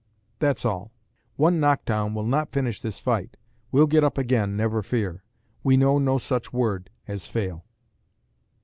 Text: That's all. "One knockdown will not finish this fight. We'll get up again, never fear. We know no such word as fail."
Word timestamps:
That's 0.39 0.65
all. 0.65 0.91
"One 1.35 1.59
knockdown 1.59 2.15
will 2.15 2.25
not 2.25 2.51
finish 2.51 2.81
this 2.81 2.99
fight. 2.99 3.37
We'll 3.71 3.85
get 3.85 4.03
up 4.03 4.17
again, 4.17 4.57
never 4.57 4.81
fear. 4.81 5.23
We 5.63 5.77
know 5.77 5.99
no 5.99 6.17
such 6.17 6.51
word 6.51 6.89
as 7.07 7.27
fail." 7.27 7.65